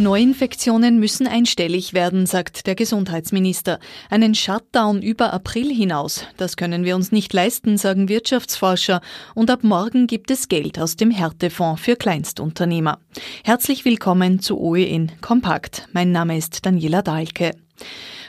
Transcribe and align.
Neuinfektionen 0.00 1.00
müssen 1.00 1.26
einstellig 1.26 1.92
werden, 1.92 2.26
sagt 2.26 2.68
der 2.68 2.76
Gesundheitsminister. 2.76 3.80
Einen 4.10 4.34
Shutdown 4.34 5.02
über 5.02 5.32
April 5.32 5.74
hinaus, 5.74 6.24
das 6.36 6.56
können 6.56 6.84
wir 6.84 6.94
uns 6.94 7.10
nicht 7.10 7.32
leisten, 7.32 7.76
sagen 7.78 8.08
Wirtschaftsforscher. 8.08 9.00
Und 9.34 9.50
ab 9.50 9.64
morgen 9.64 10.06
gibt 10.06 10.30
es 10.30 10.48
Geld 10.48 10.78
aus 10.78 10.94
dem 10.94 11.10
Härtefonds 11.10 11.82
für 11.82 11.96
Kleinstunternehmer. 11.96 13.00
Herzlich 13.42 13.84
willkommen 13.84 14.38
zu 14.40 14.60
OEN 14.60 15.10
Kompakt. 15.20 15.88
Mein 15.92 16.12
Name 16.12 16.38
ist 16.38 16.64
Daniela 16.64 17.02
Dahlke. 17.02 17.56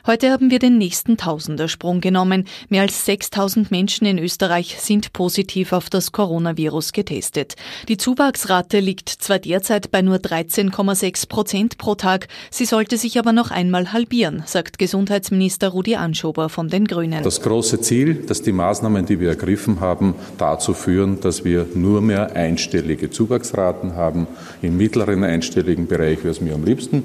Heute 0.07 0.31
haben 0.31 0.49
wir 0.49 0.59
den 0.59 0.77
nächsten 0.77 1.17
Tausendersprung 1.17 1.99
genommen. 1.99 2.45
Mehr 2.69 2.83
als 2.83 3.05
6000 3.05 3.69
Menschen 3.69 4.07
in 4.07 4.17
Österreich 4.17 4.77
sind 4.79 5.11
positiv 5.11 5.73
auf 5.73 5.89
das 5.89 6.13
Coronavirus 6.13 6.93
getestet. 6.93 7.55
Die 7.89 7.97
Zuwachsrate 7.97 8.79
liegt 8.79 9.09
zwar 9.09 9.39
derzeit 9.39 9.91
bei 9.91 10.01
nur 10.01 10.15
13,6 10.17 11.27
Prozent 11.27 11.77
pro 11.77 11.95
Tag, 11.95 12.27
sie 12.49 12.65
sollte 12.65 12.97
sich 12.97 13.19
aber 13.19 13.33
noch 13.33 13.51
einmal 13.51 13.91
halbieren, 13.91 14.43
sagt 14.45 14.79
Gesundheitsminister 14.79 15.67
Rudi 15.69 15.95
Anschober 15.95 16.47
von 16.47 16.69
den 16.69 16.85
Grünen. 16.85 17.23
Das 17.23 17.41
große 17.41 17.81
Ziel, 17.81 18.23
dass 18.25 18.41
die 18.41 18.53
Maßnahmen, 18.53 19.05
die 19.05 19.19
wir 19.19 19.29
ergriffen 19.29 19.81
haben, 19.81 20.15
dazu 20.37 20.73
führen, 20.73 21.19
dass 21.19 21.43
wir 21.43 21.67
nur 21.75 22.01
mehr 22.01 22.35
einstellige 22.35 23.09
Zuwachsraten 23.09 23.95
haben. 23.95 24.27
Im 24.61 24.77
mittleren 24.77 25.23
einstelligen 25.23 25.87
Bereich 25.87 26.19
wäre 26.19 26.31
es 26.31 26.39
mir 26.39 26.55
am 26.55 26.63
liebsten, 26.63 27.03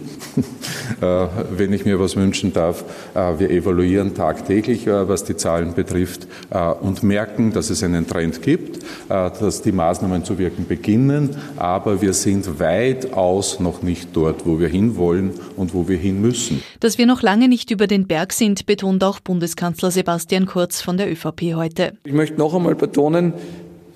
äh, 1.00 1.26
wenn 1.50 1.72
ich 1.72 1.84
mir 1.84 1.98
was 1.98 2.14
wünschen 2.14 2.52
darf. 2.52 2.83
Äh, 3.14 3.38
wir 3.38 3.50
evaluieren 3.50 4.14
tagtäglich, 4.14 4.86
äh, 4.86 5.08
was 5.08 5.24
die 5.24 5.36
Zahlen 5.36 5.74
betrifft 5.74 6.26
äh, 6.50 6.58
und 6.58 7.02
merken, 7.02 7.52
dass 7.52 7.70
es 7.70 7.82
einen 7.82 8.06
Trend 8.06 8.42
gibt, 8.42 8.84
dass 9.08 9.62
die 9.62 9.72
Maßnahmen 9.72 10.24
zu 10.24 10.38
wirken 10.38 10.66
beginnen. 10.66 11.36
Aber 11.56 12.00
wir 12.00 12.12
sind 12.12 12.58
weitaus 12.58 13.60
noch 13.60 13.82
nicht 13.82 14.10
dort, 14.14 14.46
wo 14.46 14.58
wir 14.58 14.68
hinwollen 14.68 15.32
und 15.56 15.74
wo 15.74 15.88
wir 15.88 15.98
hin 15.98 16.20
müssen. 16.20 16.62
Dass 16.80 16.98
wir 16.98 17.06
noch 17.06 17.22
lange 17.22 17.48
nicht 17.48 17.70
über 17.70 17.86
den 17.86 18.06
Berg 18.06 18.32
sind, 18.32 18.66
betont 18.66 19.04
auch 19.04 19.20
Bundeskanzler 19.20 19.90
Sebastian 19.90 20.46
Kurz 20.46 20.80
von 20.80 20.96
der 20.96 21.10
ÖVP 21.10 21.54
heute. 21.54 21.92
Ich 22.04 22.12
möchte 22.12 22.38
noch 22.38 22.54
einmal 22.54 22.74
betonen, 22.74 23.34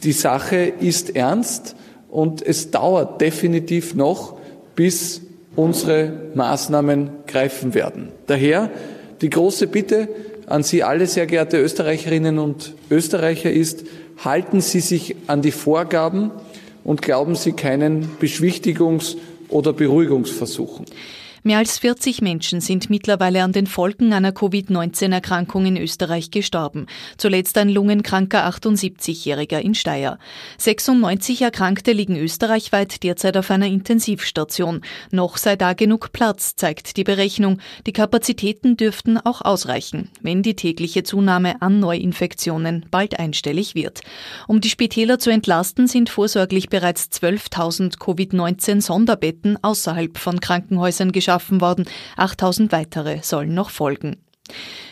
die 0.03 0.13
Sache 0.13 0.57
ist 0.57 1.17
ernst 1.17 1.75
und 2.09 2.43
es 2.43 2.71
dauert 2.71 3.21
definitiv 3.21 3.95
noch, 3.95 4.39
bis 4.75 5.23
unsere 5.59 6.13
Maßnahmen 6.35 7.11
greifen 7.27 7.75
werden. 7.75 8.13
Daher 8.29 8.71
die 9.21 9.29
große 9.29 9.67
Bitte 9.67 10.09
an 10.47 10.63
Sie 10.63 10.85
alle, 10.85 11.07
sehr 11.07 11.27
geehrte 11.27 11.59
Österreicherinnen 11.59 12.39
und 12.39 12.75
Österreicher, 12.91 13.51
ist, 13.51 13.85
halten 14.25 14.61
Sie 14.61 14.81
sich 14.81 15.17
an 15.27 15.43
die 15.43 15.51
Vorgaben 15.51 16.31
und 16.85 17.03
glauben 17.03 17.35
Sie 17.35 17.53
keinen 17.53 18.09
Beschwichtigungs- 18.21 19.17
oder 19.49 19.73
Beruhigungsversuchen. 19.73 20.87
Mehr 21.45 21.59
als 21.59 21.79
40 21.79 22.21
Menschen 22.21 22.61
sind 22.61 22.91
mittlerweile 22.91 23.45
an 23.45 23.53
den 23.53 23.69
Folgen 23.69 24.13
einer 24.13 24.33
Covid-19-Erkrankung 24.33 25.67
in 25.67 25.77
Österreich 25.77 26.31
gestorben. 26.31 26.87
Zuletzt 27.17 27.57
ein 27.59 27.69
lungenkranker 27.69 28.49
78-Jähriger 28.49 29.61
in 29.61 29.75
Steyr. 29.75 30.19
96 30.59 31.43
Erkrankte 31.43 31.93
liegen 31.93 32.17
österreichweit 32.17 33.05
derzeit 33.05 33.37
auf 33.37 33.51
einer 33.53 33.67
Intensivstation. 33.67 34.83
Noch 35.13 35.37
sei 35.37 35.55
da 35.55 35.75
genug 35.75 36.13
Platz, 36.13 36.57
zeigt 36.57 36.97
die 36.97 37.05
Berechnung. 37.05 37.59
Die 37.87 37.93
Kapazitäten 37.93 38.77
dürften 38.77 39.19
auch 39.19 39.41
ausreichen, 39.43 40.11
wenn 40.21 40.43
die 40.43 40.57
tägliche 40.57 41.05
Zunahme 41.05 41.63
an 41.63 41.79
Neuinfektionen 41.79 42.87
bald 42.91 43.19
einstellig 43.19 43.77
wird. 43.77 44.01
Um 44.49 44.61
die 44.61 44.71
Spitäler 44.71 45.21
zu 45.21 45.31
entlasten, 45.31 45.87
sind 45.87 46.11
vorsorglich 46.11 46.69
bereits 46.69 47.11
12.000 47.13 47.99
Covid-19-Sonderbetten 47.99 49.63
außerhalb 49.63 50.19
von 50.19 50.41
Krankenhäusern 50.41 51.13
geschaffen 51.13 51.29
geschaffen 51.39 51.61
worden. 51.61 51.87
8000 52.17 52.73
weitere 52.73 53.19
sollen 53.23 53.55
noch 53.55 53.71
folgen. 53.71 54.28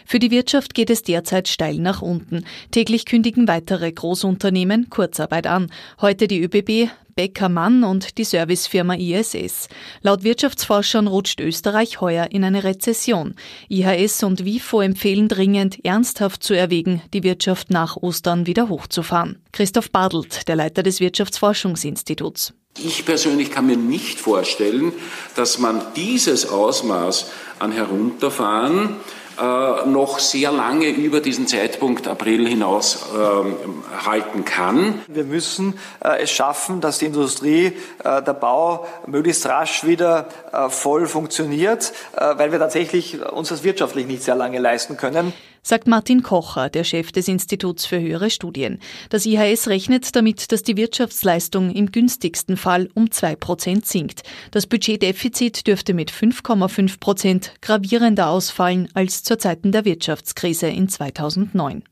Für 0.04 0.18
die 0.18 0.30
Wirtschaft 0.30 0.74
geht 0.74 0.90
es 0.90 1.02
derzeit 1.02 1.48
steil 1.48 1.78
nach 1.78 2.00
unten. 2.00 2.44
Täglich 2.70 3.06
kündigen 3.06 3.48
weitere 3.48 3.90
Großunternehmen 3.90 4.88
Kurzarbeit 4.88 5.46
an. 5.46 5.70
Heute 6.00 6.28
die 6.28 6.42
ÖBB, 6.42 6.90
Becker 7.16 7.48
Mann 7.48 7.82
und 7.82 8.18
die 8.18 8.24
Servicefirma 8.24 8.94
ISS. 8.94 9.68
Laut 10.02 10.22
Wirtschaftsforschern 10.22 11.06
rutscht 11.06 11.40
Österreich 11.40 12.00
heuer 12.02 12.28
in 12.30 12.44
eine 12.44 12.62
Rezession. 12.62 13.34
IHS 13.70 14.22
und 14.22 14.44
WIFO 14.44 14.82
empfehlen 14.82 15.26
dringend, 15.28 15.82
ernsthaft 15.84 16.42
zu 16.42 16.52
erwägen, 16.52 17.00
die 17.14 17.22
Wirtschaft 17.22 17.70
nach 17.70 17.96
Ostern 17.96 18.46
wieder 18.46 18.68
hochzufahren. 18.68 19.42
Christoph 19.52 19.90
Badelt, 19.90 20.46
der 20.46 20.56
Leiter 20.56 20.82
des 20.82 21.00
Wirtschaftsforschungsinstituts. 21.00 22.52
Ich 22.78 23.06
persönlich 23.06 23.50
kann 23.50 23.66
mir 23.66 23.78
nicht 23.78 24.20
vorstellen, 24.20 24.92
dass 25.34 25.58
man 25.58 25.80
dieses 25.96 26.46
Ausmaß 26.46 27.30
an 27.58 27.72
Herunterfahren 27.72 28.96
noch 29.38 30.18
sehr 30.18 30.50
lange 30.50 30.88
über 30.88 31.20
diesen 31.20 31.46
Zeitpunkt 31.46 32.08
April 32.08 32.46
hinaus 32.48 33.06
äh, 33.14 34.06
halten 34.06 34.44
kann. 34.44 35.02
Wir 35.08 35.24
müssen 35.24 35.78
äh, 36.02 36.22
es 36.22 36.30
schaffen, 36.30 36.80
dass 36.80 36.98
die 36.98 37.06
Industrie, 37.06 37.72
äh, 38.02 38.22
der 38.22 38.34
Bau 38.34 38.86
möglichst 39.06 39.46
rasch 39.46 39.84
wieder 39.84 40.26
äh, 40.52 40.68
voll 40.68 41.06
funktioniert, 41.06 41.92
äh, 42.16 42.38
weil 42.38 42.52
wir 42.52 42.58
tatsächlich 42.58 43.20
uns 43.20 43.48
das 43.48 43.62
wirtschaftlich 43.62 44.06
nicht 44.06 44.22
sehr 44.22 44.36
lange 44.36 44.58
leisten 44.58 44.96
können 44.96 45.32
sagt 45.66 45.88
Martin 45.88 46.22
Kocher, 46.22 46.70
der 46.70 46.84
Chef 46.84 47.10
des 47.10 47.26
Instituts 47.26 47.86
für 47.86 48.00
höhere 48.00 48.30
Studien. 48.30 48.78
Das 49.10 49.26
IHS 49.26 49.66
rechnet 49.66 50.14
damit, 50.14 50.52
dass 50.52 50.62
die 50.62 50.76
Wirtschaftsleistung 50.76 51.70
im 51.70 51.90
günstigsten 51.90 52.56
Fall 52.56 52.88
um 52.94 53.10
zwei 53.10 53.34
Prozent 53.34 53.84
sinkt. 53.84 54.22
Das 54.52 54.68
Budgetdefizit 54.68 55.66
dürfte 55.66 55.92
mit 55.92 56.12
5,5 56.12 57.00
Prozent 57.00 57.52
gravierender 57.62 58.28
ausfallen 58.28 58.88
als 58.94 59.24
zur 59.24 59.40
Zeiten 59.40 59.72
der 59.72 59.84
Wirtschaftskrise 59.84 60.68
in 60.68 60.88
2009. 60.88 61.82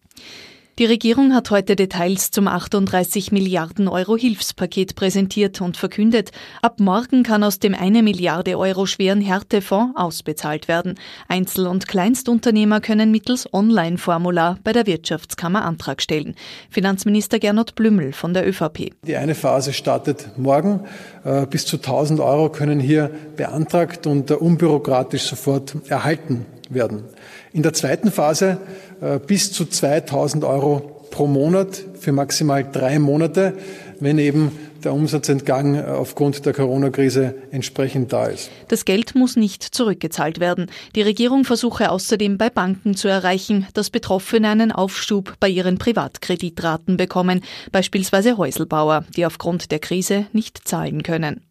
Die 0.81 0.87
Regierung 0.87 1.35
hat 1.35 1.53
heute 1.53 1.77
Details 1.77 2.33
zum 2.33 2.49
38 2.49 3.31
Milliarden 3.31 3.87
Euro 3.87 4.17
Hilfspaket 4.17 4.97
präsentiert 4.97 5.61
und 5.61 5.77
verkündet, 5.77 6.33
ab 6.63 6.81
morgen 6.81 7.23
kann 7.23 7.45
aus 7.45 7.61
dem 7.61 7.77
eine 7.77 8.03
Milliarde 8.03 8.59
Euro 8.59 8.85
schweren 8.85 9.21
Härtefonds 9.21 9.97
ausbezahlt 9.97 10.67
werden. 10.67 10.97
Einzel- 11.29 11.69
und 11.69 11.87
Kleinstunternehmer 11.87 12.81
können 12.81 13.13
mittels 13.13 13.47
Online-Formular 13.55 14.59
bei 14.65 14.73
der 14.73 14.89
Wirtschaftskammer 14.89 15.65
Antrag 15.65 16.03
stellen. 16.03 16.35
Finanzminister 16.71 17.39
Gernot 17.39 17.77
Blümel 17.77 18.13
von 18.13 18.35
der 18.35 18.45
ÖVP. 18.45 18.95
Die 19.07 19.15
eine 19.15 19.37
Phase 19.37 19.73
startet 19.73 20.37
morgen. 20.37 20.81
Äh, 21.23 21.47
bis 21.47 21.67
zu 21.67 21.77
1000 21.77 22.19
Euro 22.19 22.49
können 22.49 22.81
hier 22.81 23.13
beantragt 23.37 24.09
und 24.09 24.29
äh, 24.33 24.35
unbürokratisch 24.35 25.23
sofort 25.23 25.77
erhalten 25.87 26.47
werden. 26.71 27.05
In 27.53 27.63
der 27.63 27.73
zweiten 27.73 28.11
Phase 28.11 28.59
äh, 29.01 29.19
bis 29.19 29.53
zu 29.53 29.67
2000 29.67 30.45
Euro 30.45 31.07
pro 31.11 31.27
Monat 31.27 31.85
für 32.01 32.13
maximal 32.13 32.67
drei 32.71 32.99
Monate, 32.99 33.55
wenn 34.01 34.19
eben 34.19 34.53
der 34.85 34.93
Umsatzentgang 34.93 35.77
äh, 35.77 35.83
aufgrund 35.83 36.45
der 36.47 36.53
Corona-Krise 36.53 37.35
entsprechend 37.51 38.13
da 38.13 38.27
ist. 38.27 38.51
Das 38.69 38.85
Geld 38.85 39.15
muss 39.15 39.37
nicht 39.37 39.63
zurückgezahlt 39.63 40.41
werden. 40.41 40.71
Die 40.95 41.03
Regierung 41.03 41.45
versuche 41.45 41.91
außerdem 41.91 42.39
bei 42.39 42.51
Banken 42.51 42.95
zu 42.95 43.09
erreichen, 43.09 43.67
dass 43.75 43.91
Betroffene 43.91 44.49
einen 44.49 44.73
Aufschub 44.73 45.35
bei 45.41 45.49
ihren 45.49 45.79
Privatkreditraten 45.79 46.97
bekommen, 46.97 47.43
beispielsweise 47.73 48.37
Häuselbauer, 48.37 49.05
die 49.17 49.27
aufgrund 49.27 49.71
der 49.71 49.79
Krise 49.79 50.27
nicht 50.33 50.67
zahlen 50.67 51.03
können. 51.03 51.43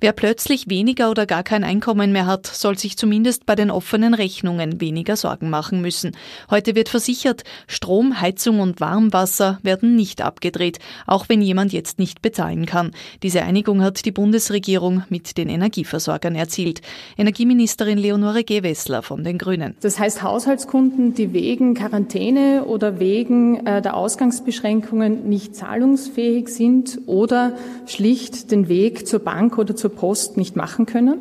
Wer 0.00 0.12
plötzlich 0.12 0.70
weniger 0.70 1.10
oder 1.10 1.26
gar 1.26 1.42
kein 1.42 1.64
Einkommen 1.64 2.12
mehr 2.12 2.26
hat, 2.26 2.46
soll 2.46 2.78
sich 2.78 2.96
zumindest 2.96 3.46
bei 3.46 3.56
den 3.56 3.70
offenen 3.70 4.14
Rechnungen 4.14 4.80
weniger 4.80 5.16
Sorgen 5.16 5.50
machen 5.50 5.80
müssen. 5.80 6.12
Heute 6.50 6.76
wird 6.76 6.88
versichert, 6.88 7.42
Strom, 7.66 8.20
Heizung 8.20 8.60
und 8.60 8.80
Warmwasser 8.80 9.58
werden 9.62 9.96
nicht 9.96 10.22
abgedreht, 10.22 10.78
auch 11.06 11.28
wenn 11.28 11.42
jemand 11.42 11.72
jetzt 11.72 11.98
nicht 11.98 12.22
bezahlen 12.22 12.66
kann. 12.66 12.92
Diese 13.24 13.42
Einigung 13.42 13.82
hat 13.82 14.04
die 14.04 14.12
Bundesregierung 14.12 15.02
mit 15.08 15.36
den 15.36 15.48
Energieversorgern 15.48 16.36
erzielt. 16.36 16.80
Energieministerin 17.16 17.98
Leonore 17.98 18.44
Gewessler 18.44 19.02
von 19.02 19.24
den 19.24 19.38
Grünen. 19.38 19.74
Das 19.80 19.98
heißt, 19.98 20.22
Haushaltskunden, 20.22 21.14
die 21.14 21.32
wegen 21.32 21.74
Quarantäne 21.74 22.66
oder 22.66 23.00
wegen 23.00 23.66
äh, 23.66 23.82
der 23.82 23.96
Ausgangsbeschränkungen 23.96 25.28
nicht 25.28 25.56
zahlungsfähig 25.56 26.48
sind 26.48 27.00
oder 27.06 27.56
schlicht 27.86 28.52
den 28.52 28.68
Weg 28.68 29.08
zur 29.08 29.18
Bank 29.18 29.38
Bank 29.38 29.56
oder 29.56 29.76
zur 29.76 29.87
Post 29.88 30.36
nicht 30.36 30.56
machen 30.56 30.86
können. 30.86 31.18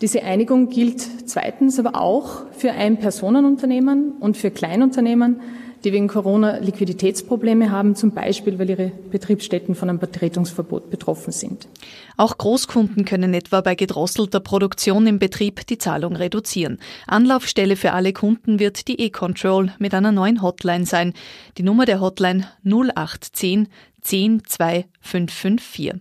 Diese 0.00 0.22
Einigung 0.22 0.68
gilt 0.68 1.00
zweitens 1.26 1.78
aber 1.78 2.00
auch 2.00 2.50
für 2.52 2.72
Ein-Personen-Unternehmen 2.72 4.12
und 4.20 4.36
für 4.36 4.50
Kleinunternehmen, 4.50 5.40
die 5.84 5.92
wegen 5.92 6.08
Corona 6.08 6.58
Liquiditätsprobleme 6.58 7.70
haben, 7.70 7.94
zum 7.94 8.12
Beispiel 8.12 8.58
weil 8.58 8.70
ihre 8.70 8.92
Betriebsstätten 9.10 9.74
von 9.74 9.88
einem 9.88 9.98
Betretungsverbot 9.98 10.90
betroffen 10.90 11.32
sind. 11.32 11.68
Auch 12.16 12.38
Großkunden 12.38 13.04
können 13.04 13.34
etwa 13.34 13.60
bei 13.60 13.74
gedrosselter 13.74 14.40
Produktion 14.40 15.06
im 15.06 15.18
Betrieb 15.18 15.66
die 15.66 15.78
Zahlung 15.78 16.16
reduzieren. 16.16 16.78
Anlaufstelle 17.06 17.76
für 17.76 17.92
alle 17.92 18.12
Kunden 18.12 18.58
wird 18.58 18.88
die 18.88 19.00
E-Control 19.00 19.72
mit 19.78 19.94
einer 19.94 20.12
neuen 20.12 20.42
Hotline 20.42 20.86
sein. 20.86 21.12
Die 21.58 21.62
Nummer 21.62 21.84
der 21.84 22.00
Hotline 22.00 22.46
0810 22.64 23.68
10 24.00 24.42
2554. 24.44 25.94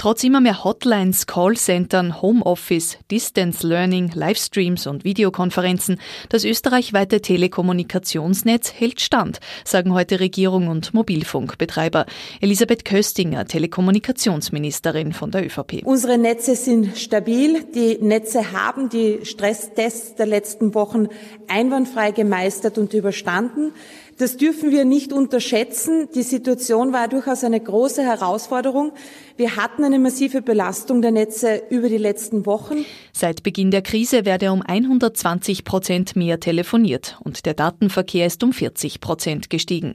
Trotz 0.00 0.22
immer 0.22 0.40
mehr 0.40 0.62
Hotlines, 0.62 1.26
Callcentern, 1.26 2.22
Homeoffice, 2.22 2.98
Distance 3.10 3.66
Learning, 3.66 4.12
Livestreams 4.14 4.86
und 4.86 5.02
Videokonferenzen, 5.02 5.98
das 6.28 6.44
österreichweite 6.44 7.20
Telekommunikationsnetz 7.20 8.72
hält 8.74 9.00
stand, 9.00 9.40
sagen 9.64 9.92
heute 9.92 10.20
Regierung 10.20 10.68
und 10.68 10.94
Mobilfunkbetreiber. 10.94 12.06
Elisabeth 12.40 12.84
Köstinger, 12.84 13.46
Telekommunikationsministerin 13.46 15.12
von 15.12 15.32
der 15.32 15.44
ÖVP. 15.44 15.82
Unsere 15.84 16.16
Netze 16.16 16.54
sind 16.54 16.96
stabil. 16.96 17.64
Die 17.74 17.98
Netze 18.00 18.52
haben 18.52 18.88
die 18.88 19.24
Stresstests 19.24 20.14
der 20.14 20.26
letzten 20.26 20.76
Wochen 20.76 21.08
einwandfrei 21.48 22.12
gemeistert 22.12 22.78
und 22.78 22.94
überstanden. 22.94 23.72
Das 24.18 24.36
dürfen 24.36 24.72
wir 24.72 24.84
nicht 24.84 25.12
unterschätzen. 25.12 26.08
Die 26.12 26.24
Situation 26.24 26.92
war 26.92 27.06
durchaus 27.06 27.44
eine 27.44 27.60
große 27.60 28.02
Herausforderung. 28.02 28.90
Wir 29.36 29.54
hatten 29.54 29.84
eine 29.84 30.00
massive 30.00 30.42
Belastung 30.42 31.02
der 31.02 31.12
Netze 31.12 31.62
über 31.70 31.88
die 31.88 31.98
letzten 31.98 32.44
Wochen. 32.44 32.84
Seit 33.12 33.44
Beginn 33.44 33.70
der 33.70 33.82
Krise 33.82 34.24
werde 34.24 34.50
um 34.50 34.60
120 34.60 35.62
Prozent 35.62 36.16
mehr 36.16 36.40
telefoniert 36.40 37.16
und 37.22 37.46
der 37.46 37.54
Datenverkehr 37.54 38.26
ist 38.26 38.42
um 38.42 38.52
40 38.52 39.00
Prozent 39.00 39.50
gestiegen. 39.50 39.94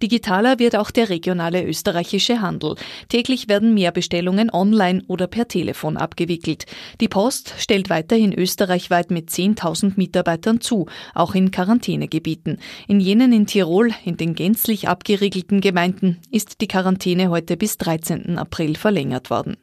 Digitaler 0.00 0.60
wird 0.60 0.76
auch 0.76 0.92
der 0.92 1.08
regionale 1.08 1.64
österreichische 1.64 2.40
Handel. 2.40 2.76
Täglich 3.08 3.48
werden 3.48 3.74
mehr 3.74 3.90
Bestellungen 3.90 4.50
online 4.52 5.02
oder 5.08 5.26
per 5.26 5.48
Telefon 5.48 5.96
abgewickelt. 5.96 6.66
Die 7.00 7.08
Post 7.08 7.54
stellt 7.58 7.90
weiterhin 7.90 8.32
österreichweit 8.32 9.10
mit 9.10 9.30
10.000 9.30 9.94
Mitarbeitern 9.96 10.60
zu, 10.60 10.86
auch 11.14 11.34
in 11.34 11.50
Quarantänegebieten. 11.50 12.60
In 12.86 13.00
jenen 13.00 13.32
in 13.32 13.46
Tirol 13.46 13.63
Tirol, 13.64 13.94
in 14.04 14.18
den 14.18 14.34
gänzlich 14.34 14.88
abgeriegelten 14.88 15.62
Gemeinden, 15.62 16.18
ist 16.30 16.60
die 16.60 16.68
Quarantäne 16.68 17.30
heute 17.30 17.56
bis 17.56 17.78
13. 17.78 18.36
April 18.36 18.76
verlängert 18.76 19.30
worden. 19.30 19.56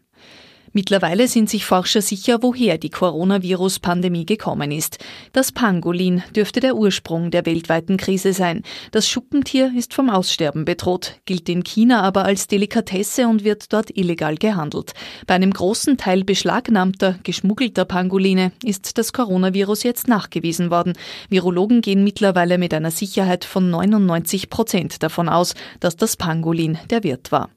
Mittlerweile 0.74 1.28
sind 1.28 1.50
sich 1.50 1.66
Forscher 1.66 2.02
sicher, 2.02 2.38
woher 2.42 2.78
die 2.78 2.90
Coronavirus-Pandemie 2.90 4.26
gekommen 4.26 4.72
ist. 4.72 5.00
Das 5.34 5.52
Pangolin 5.52 6.24
dürfte 6.34 6.62
der 6.62 6.76
Ursprung 6.76 7.30
der 7.30 7.46
weltweiten 7.46 7.98
Krise 7.98 8.32
sein. 8.32 8.64
Das 8.92 9.10
Schuppentier 9.10 9.74
ist 9.78 9.94
vom 9.94 10.10
Aussterben 10.10 10.64
bedroht, 10.64 11.16
gilt 11.26 11.50
in 11.50 11.64
China 11.64 12.02
aber 12.02 12.24
als 12.24 12.48
Delikatesse 12.48 13.28
und 13.28 13.44
wird 13.44 13.74
dort 13.74 13.96
illegal 13.98 14.36
gehandelt. 14.36 14.94
Bei 15.28 15.36
einem 15.36 15.52
großen 15.52 15.98
Teil 15.98 16.24
beschlagnahmter, 16.24 17.20
geschmuggelter 17.24 17.84
Pangoline 17.84 18.54
ist 18.64 18.98
das 18.98 19.12
Coronavirus 19.12 19.84
jetzt 19.84 20.08
nachgewiesen 20.08 20.72
worden. 20.72 20.94
Virologen 21.30 21.82
gehen 21.82 22.04
mittlerweile 22.04 22.58
mit 22.58 22.74
einer 22.74 22.92
Sicherheit 22.92 23.44
von 23.44 23.70
99 23.70 24.50
Prozent 24.50 25.04
davon 25.04 25.28
aus, 25.28 25.54
dass 25.82 25.98
das 25.98 26.16
Pangolin 26.16 26.78
der 26.90 27.04
Wirt 27.04 27.32
war. 27.34 27.50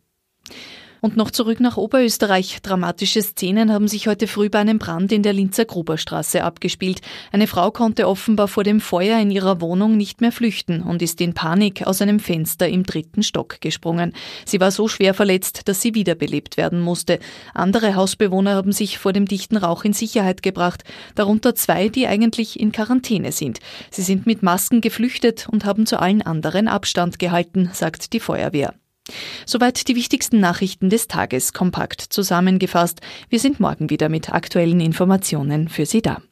Und 1.05 1.19
noch 1.19 1.31
zurück 1.31 1.61
nach 1.61 1.77
Oberösterreich. 1.77 2.62
Dramatische 2.62 3.21
Szenen 3.21 3.71
haben 3.71 3.89
sich 3.89 4.09
heute 4.09 4.27
früh 4.27 4.49
bei 4.49 4.61
einem 4.61 4.79
Brand 4.79 5.12
in 5.12 5.23
der 5.23 5.35
Linzer 5.35 5.67
Gruberstraße 5.67 6.43
abgespielt. 6.43 7.03
Eine 7.31 7.47
Frau 7.47 7.71
konnte 7.71 8.09
offenbar 8.09 8.49
vor 8.49 8.65
dem 8.65 8.81
Feuer 8.81 9.21
in 9.21 9.31
ihrer 9.31 9.61
Wohnung 9.61 9.99
nicht 9.99 10.23
mehr 10.23 10.33
flüchten 10.33 10.81
und 10.81 11.03
ist 11.03 11.21
in 11.21 11.35
Panik 11.35 11.87
aus 11.87 12.01
einem 12.01 12.21
Fenster 12.21 12.71
im 12.71 12.85
dritten 12.85 13.23
Stock 13.23 13.61
gesprungen. 13.61 14.15
Sie 14.47 14.61
war 14.61 14.71
so 14.71 14.89
schwer 14.89 15.12
verletzt, 15.12 15.69
dass 15.69 15.83
sie 15.83 15.95
wiederbelebt 15.95 16.56
werden 16.56 16.81
musste. 16.81 17.19
Andere 17.53 17.97
Hausbewohner 17.97 18.55
haben 18.55 18.73
sich 18.73 18.97
vor 18.97 19.12
dem 19.12 19.27
dichten 19.27 19.59
Rauch 19.59 19.85
in 19.85 19.93
Sicherheit 19.93 20.43
gebracht, 20.43 20.85
darunter 21.17 21.55
zwei, 21.55 21.91
die 21.91 22.07
eigentlich 22.07 22.59
in 22.59 22.73
Quarantäne 22.73 23.31
sind. 23.31 23.59
Sie 23.91 24.00
sind 24.00 24.25
mit 24.25 24.43
Masken 24.43 24.81
geflüchtet 24.81 25.50
und 25.50 25.67
haben 25.67 25.85
zu 25.85 26.00
allen 26.00 26.23
anderen 26.23 26.67
Abstand 26.67 27.19
gehalten, 27.19 27.69
sagt 27.75 28.15
die 28.15 28.21
Feuerwehr. 28.21 28.73
Soweit 29.47 29.89
die 29.89 29.97
wichtigsten 29.97 30.41
Nachrichten 30.41 30.91
des 30.91 31.09
Tages 31.09 31.53
kompakt 31.53 32.01
zusammengefasst. 32.01 33.01
Wir 33.29 33.39
sind 33.39 33.61
morgen 33.61 33.91
wieder 33.91 34.09
mit 34.09 34.33
aktuellen 34.33 34.81
Informationen 34.81 35.69
für 35.69 35.87
Sie 35.87 36.03
da. 36.03 36.23